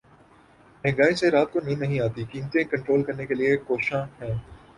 مہنگائی 0.83 1.15
سے 1.15 1.29
رات 1.31 1.51
کو 1.51 1.59
نیند 1.65 1.81
نہیں 1.81 1.99
آتی 1.99 2.23
قیمتیں 2.31 2.63
کنٹرول 2.63 3.03
کرنے 3.03 3.25
کے 3.25 3.33
لیے 3.35 3.55
کوشاں 3.67 4.03
ہیں 4.21 4.33